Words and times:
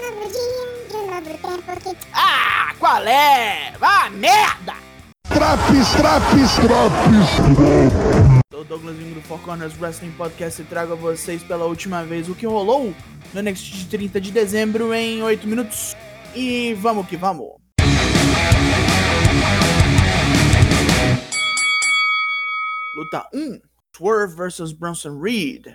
novo 0.00 0.28
dia, 0.32 0.88
de 0.88 0.96
um 0.96 1.06
novo 1.10 1.38
tempo 1.38 1.80
que 1.80 1.96
Ah, 2.12 2.74
qual 2.78 3.02
é? 3.06 3.72
Vá 3.78 4.10
merda! 4.10 4.74
Traps, 5.28 5.92
traps, 5.96 6.54
traps. 6.56 7.28
Sou 8.52 8.60
o 8.60 8.64
Douglas 8.64 8.96
Ingo 8.98 9.14
do 9.14 9.22
Four 9.22 9.38
Corners 9.40 9.78
Wrestling 9.80 10.12
Podcast 10.12 10.60
e 10.62 10.64
trago 10.64 10.92
a 10.92 10.96
vocês 10.96 11.42
pela 11.42 11.64
última 11.64 12.04
vez 12.04 12.28
o 12.28 12.34
que 12.34 12.46
rolou 12.46 12.94
no 13.32 13.42
NXT 13.42 13.64
de 13.72 13.86
30 13.86 14.20
de 14.20 14.30
dezembro 14.30 14.92
em 14.94 15.22
8 15.22 15.46
minutos. 15.46 15.96
E 16.34 16.74
vamos 16.74 17.06
que 17.08 17.16
vamos! 17.16 17.52
Luta 22.96 23.26
1: 23.34 23.60
Swerve 23.96 24.34
vs 24.36 24.72
Bronson 24.72 25.18
Reed. 25.20 25.66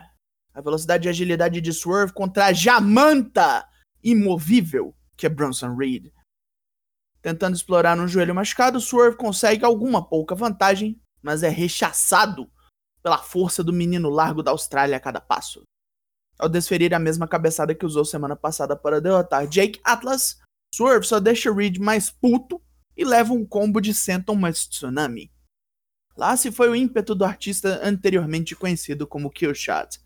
A 0.53 0.61
velocidade 0.61 1.07
e 1.07 1.09
agilidade 1.09 1.61
de 1.61 1.73
Swerve 1.73 2.13
contra 2.13 2.45
a 2.47 2.53
Jamanta 2.53 3.63
imovível 4.11 4.95
que 5.17 5.25
é 5.25 5.29
Bronson 5.29 5.75
Reed. 5.75 6.11
Tentando 7.21 7.55
explorar 7.55 7.99
um 7.99 8.07
joelho 8.07 8.35
machucado, 8.35 8.79
Swerve 8.79 9.17
consegue 9.17 9.65
alguma 9.65 10.07
pouca 10.07 10.35
vantagem, 10.35 11.01
mas 11.21 11.43
é 11.43 11.49
rechaçado 11.49 12.49
pela 13.01 13.17
força 13.17 13.63
do 13.63 13.73
menino 13.73 14.09
largo 14.09 14.43
da 14.43 14.51
Austrália 14.51 14.95
a 14.95 14.99
cada 14.99 15.19
passo. 15.19 15.63
Ao 16.37 16.47
desferir 16.47 16.93
a 16.93 16.99
mesma 16.99 17.27
cabeçada 17.27 17.73
que 17.73 17.85
usou 17.85 18.05
semana 18.05 18.35
passada 18.35 18.75
para 18.75 19.01
derrotar 19.01 19.47
Jake 19.47 19.81
Atlas, 19.83 20.39
Swerve 20.73 21.05
só 21.05 21.19
deixa 21.19 21.51
Reed 21.51 21.79
mais 21.79 22.11
puto 22.11 22.61
e 22.95 23.03
leva 23.03 23.33
um 23.33 23.45
combo 23.45 23.81
de 23.81 23.93
Senton 23.93 24.35
mais 24.35 24.67
Tsunami. 24.67 25.31
Lá 26.15 26.37
se 26.37 26.51
foi 26.51 26.69
o 26.69 26.75
ímpeto 26.75 27.13
do 27.15 27.25
artista 27.25 27.79
anteriormente 27.83 28.55
conhecido 28.55 29.07
como 29.07 29.31
Killshot. 29.31 29.99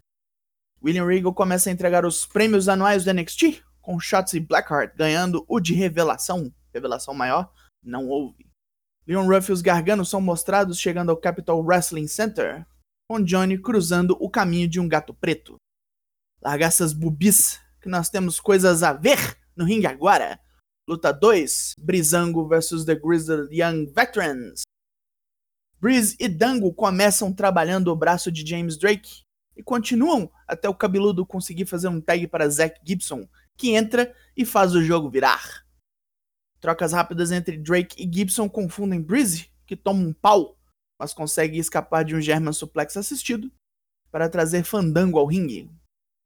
William 0.84 1.06
Regal 1.06 1.34
começa 1.34 1.70
a 1.70 1.74
entregar 1.74 2.06
os 2.06 2.26
prêmios 2.26 2.68
anuais 2.68 3.04
do 3.04 3.14
NXT, 3.14 3.64
com 3.82 4.00
Shotzi 4.00 4.40
Blackheart 4.40 4.96
ganhando 4.96 5.46
o 5.48 5.60
de 5.60 5.74
revelação. 5.74 6.54
Revelação 6.74 7.14
maior? 7.14 7.52
Não 7.84 8.08
houve. 8.08 8.50
Leon 9.08 9.26
Ruff 9.26 9.50
e 9.50 9.54
os 9.54 9.62
Garganos 9.62 10.10
são 10.10 10.22
mostrados 10.22 10.80
chegando 10.80 11.10
ao 11.10 11.18
Capital 11.18 11.62
Wrestling 11.62 12.08
Center, 12.08 12.66
com 13.10 13.22
Johnny 13.22 13.58
cruzando 13.58 14.16
o 14.20 14.30
caminho 14.30 14.68
de 14.68 14.80
um 14.80 14.88
gato 14.88 15.14
preto. 15.14 15.56
Larga 16.42 16.66
essas 16.66 16.94
bubis, 16.94 17.60
que 17.82 17.90
nós 17.90 18.10
temos 18.10 18.40
coisas 18.40 18.84
a 18.84 18.94
ver 18.94 19.38
no 19.56 19.66
ringue 19.66 19.88
agora. 19.88 20.40
Luta 20.88 21.12
2, 21.12 21.76
Brizango 21.78 22.48
vs 22.48 22.86
The 22.86 22.96
Grizzled 22.96 23.54
Young 23.54 23.92
Veterans. 23.94 24.62
Breeze 25.80 26.16
e 26.20 26.30
Dango 26.30 26.72
começam 26.74 27.34
trabalhando 27.34 27.88
o 27.88 27.96
braço 27.96 28.32
de 28.32 28.48
James 28.48 28.78
Drake 28.78 29.24
e 29.58 29.64
continuam 29.64 30.32
até 30.48 30.70
o 30.70 30.76
cabeludo 30.76 31.26
conseguir 31.26 31.66
fazer 31.66 31.88
um 31.88 32.00
tag 32.00 32.28
para 32.28 32.48
Zack 32.48 32.80
Gibson, 32.86 33.28
que 33.58 33.76
entra 33.76 34.16
e 34.36 34.46
faz 34.46 34.74
o 34.74 34.84
jogo 34.84 35.10
virar. 35.10 35.66
Trocas 36.60 36.94
rápidas 36.94 37.32
entre 37.32 37.58
Drake 37.58 38.02
e 38.02 38.12
Gibson 38.12 38.48
confundem 38.48 39.02
Breeze, 39.02 39.50
que 39.66 39.76
toma 39.76 40.02
um 40.02 40.14
pau, 40.14 40.58
mas 41.00 41.14
consegue 41.14 41.58
escapar 41.58 42.06
de 42.06 42.16
um 42.16 42.22
German 42.22 42.54
suplex 42.54 42.96
assistido, 42.96 43.52
para 44.12 44.30
trazer 44.30 44.64
Fandango 44.64 45.18
ao 45.18 45.26
ringue. 45.26 45.70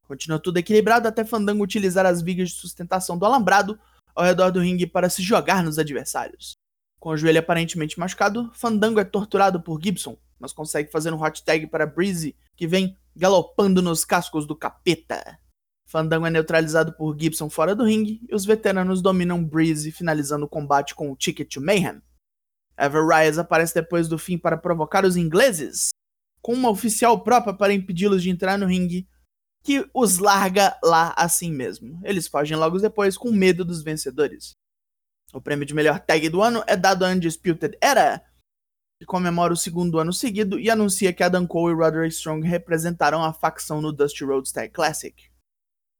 Continua 0.07 0.39
tudo 0.39 0.57
equilibrado 0.57 1.07
até 1.07 1.23
Fandango 1.23 1.63
utilizar 1.63 2.05
as 2.05 2.21
vigas 2.21 2.49
de 2.49 2.55
sustentação 2.55 3.17
do 3.17 3.25
alambrado 3.25 3.79
ao 4.13 4.23
redor 4.23 4.51
do 4.51 4.59
ringue 4.59 4.85
para 4.85 5.09
se 5.09 5.21
jogar 5.23 5.63
nos 5.63 5.79
adversários. 5.79 6.53
Com 6.99 7.09
o 7.09 7.17
joelho 7.17 7.39
aparentemente 7.39 7.99
machucado, 7.99 8.51
Fandango 8.53 8.99
é 8.99 9.03
torturado 9.03 9.61
por 9.61 9.81
Gibson, 9.81 10.17
mas 10.39 10.53
consegue 10.53 10.91
fazer 10.91 11.13
um 11.13 11.21
hot 11.21 11.43
tag 11.43 11.67
para 11.67 11.85
Breeze, 11.85 12.35
que 12.55 12.67
vem 12.67 12.97
galopando 13.15 13.81
nos 13.81 14.03
cascos 14.03 14.45
do 14.45 14.55
capeta. 14.55 15.39
Fandango 15.87 16.25
é 16.25 16.29
neutralizado 16.29 16.93
por 16.93 17.17
Gibson 17.17 17.49
fora 17.49 17.75
do 17.75 17.83
ringue 17.83 18.19
e 18.27 18.33
os 18.33 18.43
veteranos 18.43 19.01
dominam 19.01 19.43
Breeze, 19.43 19.91
finalizando 19.91 20.45
o 20.45 20.49
combate 20.49 20.95
com 20.95 21.11
o 21.11 21.15
Ticket 21.15 21.53
to 21.53 21.61
Mayhem. 21.61 22.01
Ever 22.77 23.05
Rise 23.07 23.39
aparece 23.39 23.73
depois 23.73 24.07
do 24.07 24.17
fim 24.17 24.37
para 24.37 24.57
provocar 24.57 25.05
os 25.05 25.15
ingleses, 25.15 25.89
com 26.41 26.53
uma 26.53 26.69
oficial 26.69 27.23
própria 27.23 27.53
para 27.53 27.73
impedi-los 27.73 28.23
de 28.23 28.29
entrar 28.29 28.57
no 28.57 28.65
ringue, 28.65 29.07
que 29.63 29.87
os 29.93 30.17
larga 30.17 30.77
lá 30.83 31.13
assim 31.17 31.51
mesmo. 31.51 31.99
Eles 32.03 32.27
fogem 32.27 32.57
logo 32.57 32.77
depois 32.79 33.17
com 33.17 33.31
medo 33.31 33.63
dos 33.63 33.81
vencedores. 33.81 34.53
O 35.33 35.41
prêmio 35.41 35.65
de 35.65 35.73
melhor 35.73 35.99
tag 35.99 36.29
do 36.29 36.41
ano 36.41 36.63
é 36.67 36.75
dado 36.75 37.05
a 37.05 37.09
Undisputed 37.09 37.77
Era, 37.81 38.23
que 38.99 39.05
comemora 39.05 39.53
o 39.53 39.57
segundo 39.57 39.99
ano 39.99 40.13
seguido 40.13 40.59
e 40.59 40.69
anuncia 40.69 41.13
que 41.13 41.23
Adam 41.23 41.45
Cole 41.45 41.73
e 41.73 41.77
Roderick 41.77 42.13
Strong 42.13 42.47
representaram 42.47 43.23
a 43.23 43.33
facção 43.33 43.81
no 43.81 43.91
Dusty 43.91 44.23
Rhodes 44.23 44.51
Tag 44.51 44.71
Classic. 44.71 45.34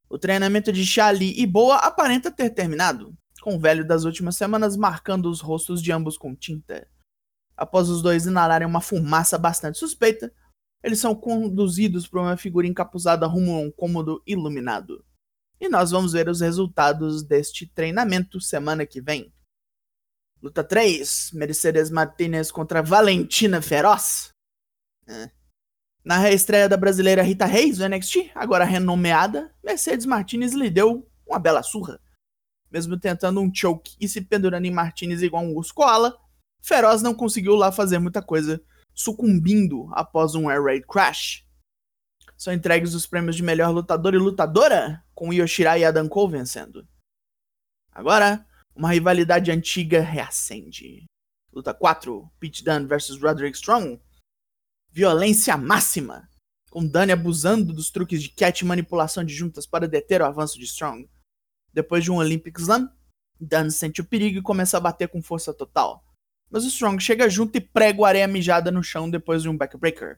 O 0.09 0.17
treinamento 0.17 0.71
de 0.71 0.85
Shali 0.85 1.33
e 1.39 1.45
Boa 1.45 1.77
aparenta 1.77 2.31
ter 2.31 2.51
terminado, 2.51 3.16
com 3.41 3.55
o 3.55 3.59
velho 3.59 3.85
das 3.85 4.03
últimas 4.03 4.35
semanas 4.35 4.77
marcando 4.77 5.29
os 5.29 5.41
rostos 5.41 5.81
de 5.81 5.91
ambos 5.91 6.17
com 6.17 6.35
tinta. 6.35 6.88
Após 7.57 7.89
os 7.89 8.01
dois 8.01 8.25
inalarem 8.25 8.67
uma 8.67 8.81
fumaça 8.81 9.38
bastante 9.38 9.77
suspeita, 9.77 10.31
eles 10.83 10.99
são 10.99 11.16
conduzidos 11.16 12.07
por 12.07 12.19
uma 12.19 12.38
figura 12.38 12.67
encapuzada 12.67 13.25
rumo 13.25 13.55
a 13.55 13.59
um 13.59 13.71
cômodo 13.71 14.21
iluminado. 14.25 15.03
E 15.59 15.67
nós 15.67 15.91
vamos 15.91 16.11
ver 16.11 16.29
os 16.29 16.41
resultados 16.41 17.23
deste 17.23 17.66
treinamento 17.66 18.39
semana 18.39 18.85
que 18.85 19.01
vem. 19.01 19.33
Luta 20.41 20.63
3: 20.63 21.31
Mercedes 21.33 21.89
Martinez 21.89 22.51
contra 22.51 22.83
Valentina 22.83 23.61
Feroz. 23.61 24.29
É. 25.07 25.31
Na 26.05 26.19
reestreia 26.19 26.69
da 26.69 26.77
brasileira 26.77 27.23
Rita 27.23 27.47
Reis 27.47 27.79
do 27.79 27.89
NXT, 27.89 28.29
agora 28.35 28.63
renomeada, 28.63 29.51
Mercedes 29.63 30.05
Martinez 30.05 30.53
lhe 30.53 30.69
deu 30.69 31.09
uma 31.25 31.39
bela 31.39 31.63
surra. 31.63 31.99
Mesmo 32.69 32.99
tentando 32.99 33.41
um 33.41 33.51
choke 33.51 33.95
e 33.99 34.07
se 34.07 34.21
pendurando 34.21 34.66
em 34.66 34.71
Martinez 34.71 35.23
igual 35.23 35.43
um 35.43 35.55
urso 35.55 35.73
koala, 35.73 36.16
Feroz 36.61 37.01
não 37.01 37.16
conseguiu 37.16 37.55
lá 37.55 37.71
fazer 37.71 37.97
muita 37.97 38.21
coisa, 38.21 38.63
sucumbindo 38.93 39.89
após 39.93 40.35
um 40.35 40.47
Air 40.47 40.63
Raid 40.63 40.85
Crash. 40.85 41.43
São 42.37 42.53
entregues 42.53 42.93
os 42.93 43.07
prêmios 43.07 43.35
de 43.35 43.41
melhor 43.41 43.72
lutador 43.72 44.13
e 44.13 44.19
lutadora, 44.19 45.03
com 45.16 45.33
Yoshirai 45.33 45.81
e 45.81 45.85
Adam 45.85 46.07
Cole 46.07 46.33
vencendo. 46.33 46.87
Agora, 47.91 48.45
uma 48.75 48.91
rivalidade 48.91 49.49
antiga 49.49 50.01
reacende. 50.01 51.05
Luta 51.51 51.73
4, 51.73 52.29
Pete 52.39 52.63
Dunne 52.63 52.85
vs 52.85 53.19
Roderick 53.19 53.57
Strong. 53.57 53.99
Violência 54.95 55.57
máxima, 55.57 56.29
com 56.72 56.88
Dunne 56.88 57.11
abusando 57.11 57.73
dos 57.73 57.91
truques 57.91 58.23
de 58.23 58.29
cat 58.29 58.61
e 58.61 58.66
manipulação 58.66 59.25
de 59.25 59.33
juntas 59.35 59.66
para 59.66 59.89
deter 59.89 60.22
o 60.22 60.25
avanço 60.25 60.57
de 60.57 60.63
Strong. 60.63 61.09
Depois 61.73 62.01
de 62.01 62.09
um 62.09 62.16
Olympic 62.16 62.57
Slam, 62.57 62.89
Dunne 63.38 63.72
sente 63.72 64.00
o 64.00 64.05
perigo 64.05 64.39
e 64.39 64.41
começa 64.41 64.78
a 64.78 64.79
bater 64.79 65.09
com 65.09 65.22
força 65.22 65.53
total. 65.53 66.01
Mas 66.50 66.63
o 66.63 66.69
Strong 66.69 67.03
chega 67.03 67.29
junto 67.29 67.57
e 67.57 67.59
prega 67.59 68.00
o 68.00 68.05
areia 68.05 68.25
mijada 68.25 68.72
no 68.72 68.81
chão 68.81 69.09
depois 69.09 69.41
de 69.41 69.50
um 69.50 69.57
backbreaker. 69.57 70.17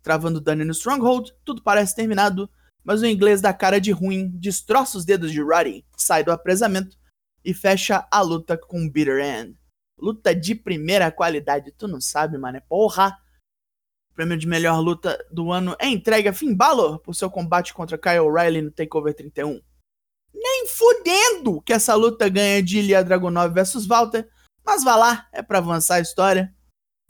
Travando 0.00 0.40
Dunne 0.40 0.64
no 0.64 0.70
Stronghold, 0.70 1.32
tudo 1.44 1.60
parece 1.60 1.96
terminado, 1.96 2.48
mas 2.84 3.02
o 3.02 3.06
inglês 3.06 3.40
da 3.40 3.52
cara 3.52 3.80
de 3.80 3.90
ruim 3.90 4.28
destroça 4.28 4.96
os 4.96 5.04
dedos 5.04 5.32
de 5.32 5.42
Roddy, 5.42 5.84
sai 5.96 6.22
do 6.22 6.30
apresamento 6.30 6.96
e 7.44 7.52
fecha 7.52 8.06
a 8.12 8.20
luta 8.20 8.56
com 8.56 8.88
Bitter 8.88 9.18
End. 9.18 9.58
Luta 9.98 10.32
de 10.36 10.54
primeira 10.54 11.10
qualidade, 11.10 11.72
tu 11.72 11.88
não 11.88 12.00
sabe, 12.00 12.38
mano, 12.38 12.58
é 12.58 12.60
porra! 12.60 13.18
Prêmio 14.18 14.36
de 14.36 14.48
melhor 14.48 14.80
luta 14.80 15.24
do 15.30 15.52
ano 15.52 15.76
é 15.78 15.86
entregue 15.86 16.26
a 16.26 16.32
Finn 16.32 16.52
Balor 16.52 16.98
por 16.98 17.14
seu 17.14 17.30
combate 17.30 17.72
contra 17.72 17.96
Kyle 17.96 18.18
O'Reilly 18.18 18.62
no 18.62 18.72
TakeOver 18.72 19.14
31. 19.14 19.62
Nem 20.34 20.66
fudendo 20.66 21.62
que 21.62 21.72
essa 21.72 21.94
luta 21.94 22.28
ganha 22.28 22.60
de 22.60 22.80
Ilya 22.80 23.04
Dragunov 23.04 23.54
vs 23.54 23.86
Walter, 23.86 24.28
mas 24.66 24.82
vá 24.82 24.96
lá, 24.96 25.28
é 25.32 25.40
pra 25.40 25.58
avançar 25.58 25.94
a 25.94 26.00
história. 26.00 26.52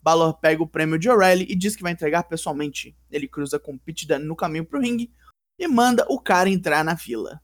Balor 0.03 0.39
pega 0.39 0.63
o 0.63 0.69
prêmio 0.69 0.99
de 0.99 1.09
O'Reilly 1.09 1.47
e 1.49 1.57
diz 1.57 1.75
que 1.75 1.83
vai 1.83 1.93
entregar 1.93 2.25
pessoalmente. 2.25 2.95
Ele 3.11 3.27
cruza 3.27 3.59
com 3.59 3.79
Pete 3.79 4.07
Dunne 4.07 4.27
no 4.27 4.37
caminho 4.37 4.67
pro 4.67 4.79
ringue 4.79 5.11
e 5.59 5.67
manda 5.67 6.05
o 6.11 6.21
cara 6.21 6.51
entrar 6.51 6.85
na 6.85 6.95
fila. 6.95 7.41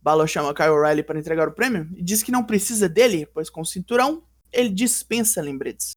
Balor 0.00 0.28
chama 0.28 0.54
Kyle 0.54 0.68
O'Reilly 0.68 1.02
para 1.02 1.18
entregar 1.18 1.48
o 1.48 1.54
prêmio 1.54 1.90
e 1.96 2.04
diz 2.04 2.22
que 2.22 2.30
não 2.30 2.44
precisa 2.44 2.88
dele, 2.88 3.26
pois 3.34 3.50
com 3.50 3.62
o 3.62 3.66
cinturão 3.66 4.22
ele 4.52 4.68
dispensa 4.68 5.42
lembretes. 5.42 5.96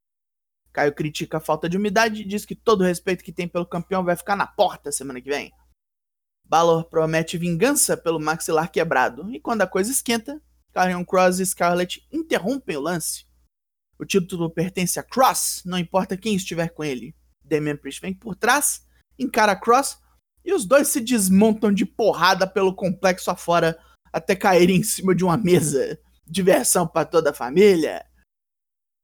Caio 0.79 0.93
critica 0.93 1.37
a 1.37 1.41
falta 1.41 1.67
de 1.67 1.75
umidade 1.75 2.21
e 2.21 2.25
diz 2.25 2.45
que 2.45 2.55
todo 2.55 2.81
o 2.81 2.85
respeito 2.85 3.21
que 3.21 3.33
tem 3.33 3.49
pelo 3.49 3.65
campeão 3.65 4.01
vai 4.01 4.15
ficar 4.15 4.37
na 4.37 4.47
porta 4.47 4.93
semana 4.93 5.19
que 5.19 5.29
vem. 5.29 5.51
Balor 6.45 6.85
promete 6.85 7.37
vingança 7.37 7.97
pelo 7.97 8.17
maxilar 8.17 8.71
quebrado, 8.71 9.29
e 9.35 9.41
quando 9.41 9.61
a 9.61 9.67
coisa 9.67 9.91
esquenta, 9.91 10.41
Karrion 10.71 11.03
Cross 11.03 11.39
e 11.39 11.45
Scarlett 11.45 12.07
interrompem 12.09 12.77
o 12.77 12.81
lance. 12.81 13.25
O 13.99 14.05
título 14.05 14.49
pertence 14.49 14.97
a 14.97 15.03
Cross, 15.03 15.63
não 15.65 15.77
importa 15.77 16.15
quem 16.15 16.33
estiver 16.33 16.69
com 16.69 16.81
ele. 16.81 17.13
Damian 17.43 17.75
Priest 17.75 17.99
vem 17.99 18.13
por 18.13 18.33
trás, 18.33 18.81
encara 19.19 19.57
Cross 19.57 19.99
e 20.45 20.53
os 20.53 20.65
dois 20.65 20.87
se 20.87 21.01
desmontam 21.01 21.73
de 21.73 21.85
porrada 21.85 22.47
pelo 22.47 22.73
complexo 22.73 23.29
afora 23.29 23.77
até 24.13 24.33
caírem 24.33 24.77
em 24.77 24.83
cima 24.83 25.13
de 25.13 25.25
uma 25.25 25.35
mesa. 25.35 25.99
Diversão 26.25 26.87
para 26.87 27.05
toda 27.05 27.31
a 27.31 27.33
família. 27.33 28.05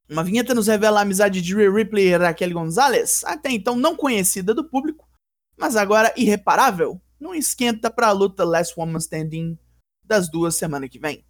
Uma 0.10 0.24
vinheta 0.24 0.54
nos 0.54 0.68
revela 0.68 1.00
a 1.00 1.02
amizade 1.02 1.42
de 1.42 1.56
Rhea 1.56 1.72
Ripley 1.72 2.07
e 2.07 2.18
Raquel 2.18 2.52
Gonzalez, 2.52 3.24
até 3.25 3.50
então 3.50 3.75
não 3.75 3.96
conhecida 3.96 4.54
do 4.54 4.63
público, 4.63 5.10
mas 5.57 5.75
agora 5.75 6.13
irreparável, 6.16 7.02
não 7.19 7.34
esquenta 7.34 7.90
para 7.90 8.07
a 8.07 8.12
luta 8.12 8.44
Last 8.44 8.74
Woman 8.78 9.00
Standing 9.00 9.57
das 10.04 10.30
duas 10.30 10.56
semana 10.56 10.88
que 10.88 11.00
vem. 11.00 11.25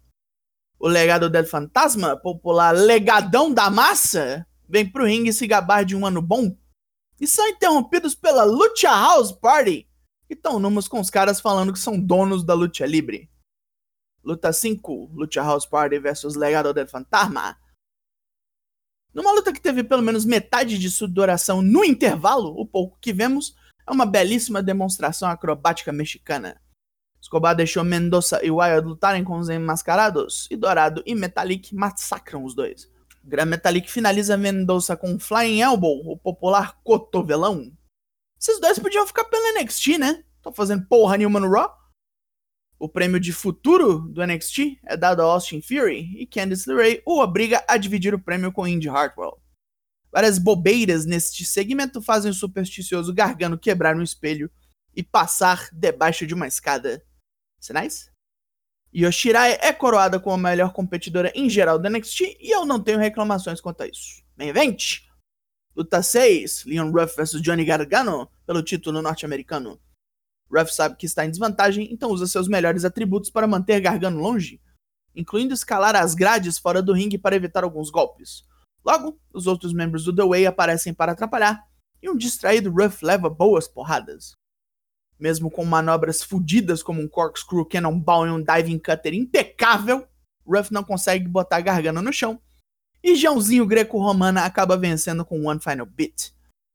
O 0.78 0.88
legado 0.88 1.30
del 1.30 1.46
fantasma, 1.46 2.16
popular 2.16 2.72
legadão 2.72 3.52
da 3.52 3.70
massa, 3.70 4.46
vem 4.68 4.86
pro 4.90 5.06
ringue 5.06 5.32
se 5.32 5.46
gabar 5.46 5.84
de 5.84 5.96
um 5.96 6.04
ano 6.04 6.20
bom 6.20 6.54
e 7.18 7.26
são 7.26 7.48
interrompidos 7.48 8.14
pela 8.14 8.44
Lucha 8.44 8.90
House 8.90 9.32
Party, 9.32 9.88
que 10.28 10.34
estão 10.34 10.58
numas 10.58 10.86
com 10.86 11.00
os 11.00 11.08
caras 11.08 11.40
falando 11.40 11.72
que 11.72 11.78
são 11.78 11.98
donos 11.98 12.44
da 12.44 12.52
Lucha 12.52 12.84
Libre. 12.84 13.30
Luta 14.22 14.52
5, 14.52 15.12
Lucha 15.14 15.42
House 15.42 15.64
Party 15.64 15.98
versus 15.98 16.34
Legado 16.34 16.74
del 16.74 16.88
Fantasma. 16.88 17.56
Numa 19.16 19.32
luta 19.32 19.50
que 19.50 19.62
teve 19.62 19.82
pelo 19.82 20.02
menos 20.02 20.26
metade 20.26 20.78
de 20.78 20.90
sua 20.90 21.08
duração 21.08 21.62
no 21.62 21.82
intervalo, 21.82 22.54
o 22.54 22.66
pouco 22.66 22.98
que 23.00 23.14
vemos 23.14 23.56
é 23.88 23.90
uma 23.90 24.04
belíssima 24.04 24.62
demonstração 24.62 25.26
acrobática 25.30 25.90
mexicana. 25.90 26.60
Escobar 27.18 27.56
deixou 27.56 27.82
Mendoza 27.82 28.44
e 28.44 28.50
Wild 28.50 28.86
lutarem 28.86 29.24
com 29.24 29.38
os 29.38 29.48
enmascarados, 29.48 30.46
e 30.50 30.56
Dourado 30.56 31.02
e 31.06 31.14
Metallic 31.14 31.74
massacram 31.74 32.44
os 32.44 32.54
dois. 32.54 32.90
Gran 33.24 33.46
Metalik 33.46 33.90
finaliza 33.90 34.36
Mendoza 34.36 34.94
com 34.98 35.18
Flying 35.18 35.62
Elbow, 35.62 36.12
o 36.12 36.18
popular 36.18 36.78
cotovelão. 36.84 37.72
Esses 38.38 38.60
dois 38.60 38.78
podiam 38.78 39.06
ficar 39.06 39.24
pelo 39.24 39.58
NXT, 39.58 39.96
né? 39.96 40.24
Tô 40.42 40.52
fazendo 40.52 40.86
porra 40.86 41.16
nenhuma 41.16 41.40
no 41.40 41.50
Raw. 41.50 41.74
O 42.78 42.88
prêmio 42.88 43.18
de 43.18 43.32
futuro 43.32 44.00
do 44.00 44.24
NXT 44.24 44.78
é 44.84 44.96
dado 44.96 45.22
a 45.22 45.24
Austin 45.24 45.62
Fury 45.62 46.14
e 46.20 46.26
Candice 46.26 46.68
LeRae 46.68 47.02
o 47.06 47.20
obriga 47.20 47.64
a 47.66 47.78
dividir 47.78 48.14
o 48.14 48.18
prêmio 48.18 48.52
com 48.52 48.66
Indy 48.66 48.88
Hartwell. 48.88 49.40
Várias 50.12 50.38
bobeiras 50.38 51.06
neste 51.06 51.44
segmento 51.44 52.02
fazem 52.02 52.30
o 52.30 52.34
supersticioso 52.34 53.14
Gargano 53.14 53.58
quebrar 53.58 53.96
um 53.96 54.02
espelho 54.02 54.50
e 54.94 55.02
passar 55.02 55.68
debaixo 55.72 56.26
de 56.26 56.34
uma 56.34 56.46
escada. 56.46 57.02
Sinais? 57.58 58.10
Yoshirai 58.94 59.58
é 59.60 59.72
coroada 59.72 60.20
como 60.20 60.46
a 60.46 60.50
melhor 60.50 60.72
competidora 60.72 61.32
em 61.34 61.48
geral 61.48 61.78
da 61.78 61.88
NXT 61.88 62.38
e 62.40 62.50
eu 62.54 62.64
não 62.66 62.82
tenho 62.82 62.98
reclamações 62.98 63.60
quanto 63.60 63.82
a 63.82 63.86
isso. 63.86 64.22
Bem 64.36 64.48
event! 64.48 65.00
Luta 65.74 66.02
6, 66.02 66.64
Leon 66.64 66.90
Ruff 66.90 67.16
vs 67.16 67.40
Johnny 67.42 67.64
Gargano 67.64 68.30
pelo 68.46 68.62
título 68.62 69.02
norte-americano. 69.02 69.78
Ruff 70.50 70.72
sabe 70.72 70.96
que 70.96 71.06
está 71.06 71.24
em 71.24 71.30
desvantagem, 71.30 71.88
então 71.92 72.10
usa 72.10 72.26
seus 72.26 72.48
melhores 72.48 72.84
atributos 72.84 73.30
para 73.30 73.46
manter 73.46 73.80
Gargano 73.80 74.20
longe, 74.20 74.60
incluindo 75.14 75.54
escalar 75.54 75.96
as 75.96 76.14
grades 76.14 76.58
fora 76.58 76.82
do 76.82 76.92
ringue 76.92 77.18
para 77.18 77.36
evitar 77.36 77.64
alguns 77.64 77.90
golpes. 77.90 78.44
Logo, 78.84 79.18
os 79.32 79.46
outros 79.46 79.72
membros 79.72 80.04
do 80.04 80.14
The 80.14 80.24
Way 80.24 80.46
aparecem 80.46 80.94
para 80.94 81.12
atrapalhar, 81.12 81.66
e 82.00 82.08
um 82.08 82.16
distraído 82.16 82.70
Ruff 82.70 83.04
leva 83.04 83.28
boas 83.28 83.66
porradas. 83.66 84.32
Mesmo 85.18 85.50
com 85.50 85.64
manobras 85.64 86.22
fodidas 86.22 86.82
como 86.82 87.00
um 87.00 87.08
corkscrew, 87.08 87.64
cannonball 87.64 88.26
e 88.26 88.30
um 88.30 88.42
diving 88.42 88.78
cutter 88.78 89.14
impecável, 89.14 90.06
Ruff 90.46 90.72
não 90.72 90.84
consegue 90.84 91.26
botar 91.26 91.56
a 91.56 91.60
garganta 91.60 92.00
no 92.00 92.12
chão. 92.12 92.40
E 93.02 93.14
Joãozinho 93.16 93.66
greco-romana 93.66 94.44
acaba 94.44 94.76
vencendo 94.76 95.24
com 95.24 95.46
One 95.46 95.60
Final 95.60 95.86
Bit, 95.86 96.32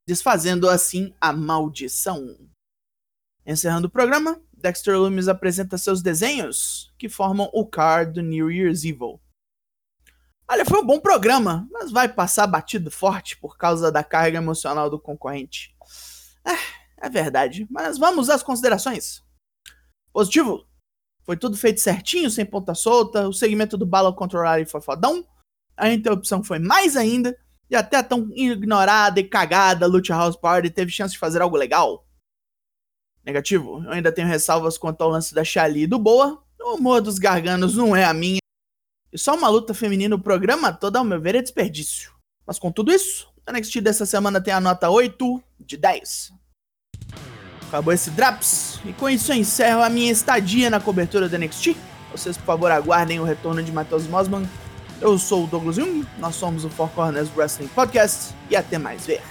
desfazendo 0.07 0.69
assim 0.69 1.13
a 1.21 1.31
maldição. 1.31 2.37
Encerrando 3.45 3.87
o 3.87 3.91
programa, 3.91 4.39
Dexter 4.53 4.97
Loomis 4.97 5.27
apresenta 5.27 5.77
seus 5.77 6.01
desenhos, 6.01 6.93
que 6.97 7.09
formam 7.09 7.49
o 7.53 7.65
card 7.65 8.13
do 8.13 8.21
New 8.21 8.51
Year's 8.51 8.83
Evil. 8.83 9.19
Olha, 10.47 10.65
foi 10.65 10.79
um 10.79 10.85
bom 10.85 10.99
programa, 10.99 11.67
mas 11.71 11.91
vai 11.91 12.07
passar 12.07 12.45
batido 12.45 12.91
forte 12.91 13.37
por 13.37 13.57
causa 13.57 13.91
da 13.91 14.03
carga 14.03 14.37
emocional 14.37 14.89
do 14.89 14.99
concorrente. 14.99 15.73
Ah, 16.43 16.57
é 16.97 17.09
verdade. 17.09 17.65
Mas 17.69 17.97
vamos 17.97 18.29
às 18.29 18.43
considerações. 18.43 19.23
Positivo. 20.11 20.67
Foi 21.23 21.37
tudo 21.37 21.55
feito 21.55 21.79
certinho, 21.79 22.29
sem 22.29 22.45
ponta 22.45 22.75
solta. 22.75 23.27
O 23.27 23.33
segmento 23.33 23.77
do 23.77 23.85
Bala 23.85 24.13
contra 24.13 24.65
foi 24.65 24.81
fodão. 24.81 25.25
A 25.77 25.89
interrupção 25.89 26.43
foi 26.43 26.59
mais 26.59 26.97
ainda. 26.97 27.37
E 27.69 27.75
até 27.75 28.03
tão 28.03 28.29
ignorada 28.33 29.21
e 29.21 29.23
cagada, 29.23 29.87
Lucha 29.87 30.13
House 30.13 30.35
Party 30.35 30.69
teve 30.69 30.91
chance 30.91 31.13
de 31.13 31.19
fazer 31.19 31.41
algo 31.41 31.55
legal. 31.55 32.05
Negativo. 33.25 33.83
Eu 33.85 33.91
ainda 33.91 34.11
tenho 34.11 34.27
ressalvas 34.27 34.77
quanto 34.77 35.01
ao 35.01 35.09
lance 35.09 35.33
da 35.33 35.43
Chali 35.43 35.83
e 35.83 35.87
do 35.87 35.99
Boa. 35.99 36.41
O 36.59 36.75
humor 36.75 37.01
dos 37.01 37.19
garganos 37.19 37.75
não 37.75 37.95
é 37.95 38.03
a 38.03 38.13
minha. 38.13 38.39
E 39.11 39.17
só 39.17 39.35
uma 39.35 39.49
luta 39.49 39.73
feminina 39.73 40.15
no 40.15 40.21
programa 40.21 40.71
todo, 40.71 40.95
ao 40.95 41.03
meu 41.03 41.19
ver, 41.19 41.35
é 41.35 41.41
desperdício. 41.41 42.11
Mas 42.45 42.57
com 42.57 42.71
tudo 42.71 42.91
isso, 42.91 43.27
a 43.45 43.51
NXT 43.51 43.81
dessa 43.81 44.05
semana 44.05 44.39
tem 44.39 44.53
a 44.53 44.61
nota 44.61 44.89
8 44.89 45.43
de 45.59 45.77
10. 45.77 46.33
Acabou 47.67 47.93
esse 47.93 48.09
Draps, 48.11 48.79
e 48.85 48.93
com 48.93 49.09
isso 49.09 49.31
eu 49.31 49.37
encerro 49.37 49.81
a 49.81 49.89
minha 49.89 50.11
estadia 50.11 50.69
na 50.69 50.79
cobertura 50.79 51.29
do 51.29 51.37
NXT. 51.37 51.75
Vocês, 52.11 52.37
por 52.37 52.45
favor, 52.45 52.71
aguardem 52.71 53.19
o 53.19 53.23
retorno 53.23 53.63
de 53.63 53.71
Matheus 53.71 54.07
Mosman. 54.07 54.47
Eu 54.99 55.17
sou 55.17 55.45
o 55.45 55.47
Douglas 55.47 55.77
Jung, 55.77 56.05
nós 56.19 56.35
somos 56.35 56.65
o 56.65 56.69
Four 56.69 56.89
Corners 56.89 57.29
Wrestling 57.35 57.69
Podcast, 57.69 58.35
e 58.49 58.55
até 58.55 58.77
mais 58.77 59.05
ver. 59.05 59.21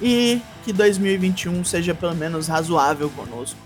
E 0.00 0.40
que 0.66 0.72
2021 0.72 1.64
seja 1.64 1.94
pelo 1.94 2.12
menos 2.12 2.48
razoável 2.48 3.08
conosco. 3.10 3.65